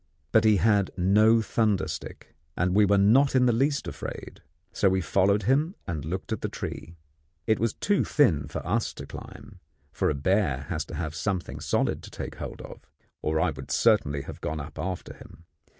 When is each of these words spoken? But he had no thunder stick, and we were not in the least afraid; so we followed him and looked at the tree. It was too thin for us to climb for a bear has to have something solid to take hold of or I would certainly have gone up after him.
But 0.31 0.45
he 0.45 0.57
had 0.57 0.89
no 0.97 1.43
thunder 1.43 1.87
stick, 1.87 2.33
and 2.57 2.73
we 2.73 2.85
were 2.85 2.97
not 2.97 3.35
in 3.35 3.45
the 3.45 3.53
least 3.53 3.87
afraid; 3.87 4.41
so 4.73 4.89
we 4.89 4.99
followed 4.99 5.43
him 5.43 5.75
and 5.85 6.03
looked 6.03 6.31
at 6.31 6.41
the 6.41 6.49
tree. 6.49 6.95
It 7.45 7.59
was 7.59 7.73
too 7.75 8.03
thin 8.03 8.47
for 8.47 8.65
us 8.65 8.95
to 8.95 9.05
climb 9.05 9.59
for 9.91 10.09
a 10.09 10.15
bear 10.15 10.65
has 10.69 10.85
to 10.85 10.95
have 10.95 11.13
something 11.13 11.59
solid 11.59 12.01
to 12.01 12.09
take 12.09 12.37
hold 12.37 12.61
of 12.63 12.81
or 13.21 13.39
I 13.39 13.51
would 13.51 13.69
certainly 13.69 14.23
have 14.23 14.41
gone 14.41 14.59
up 14.59 14.79
after 14.79 15.13
him. 15.13 15.45